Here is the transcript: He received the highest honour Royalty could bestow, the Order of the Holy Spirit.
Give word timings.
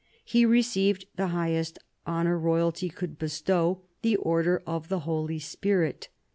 He 0.25 0.47
received 0.47 1.05
the 1.15 1.27
highest 1.27 1.77
honour 2.07 2.35
Royalty 2.39 2.89
could 2.89 3.19
bestow, 3.19 3.83
the 4.01 4.15
Order 4.15 4.63
of 4.65 4.89
the 4.89 5.01
Holy 5.01 5.37
Spirit. 5.37 6.09